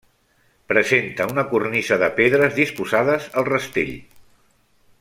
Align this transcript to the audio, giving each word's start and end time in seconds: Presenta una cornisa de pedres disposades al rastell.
Presenta 0.71 1.27
una 1.33 1.43
cornisa 1.51 1.99
de 2.05 2.09
pedres 2.21 2.57
disposades 2.61 3.29
al 3.43 3.47
rastell. 3.51 3.95